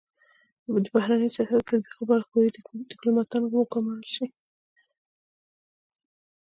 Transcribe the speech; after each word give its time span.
د 0.83 0.85
بهرني 0.93 1.29
سیاست 1.35 1.61
د 1.61 1.65
تطبیق 1.85 1.93
لپاره 2.01 2.27
قوي 2.31 2.47
ډيپلوماتان 2.89 3.41
و 3.45 3.55
ګمارل 3.73 4.05
سي. 4.15 4.25